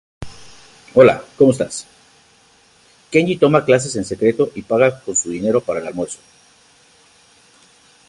Kenji 3.17 3.37
toma 3.37 3.63
clases 3.63 3.95
en 3.97 4.03
secreto, 4.03 4.49
y 4.55 4.63
paga 4.63 4.99
con 5.01 5.15
su 5.15 5.29
dinero 5.29 5.61
para 5.61 5.79
el 5.79 5.85
almuerzo. 5.85 6.17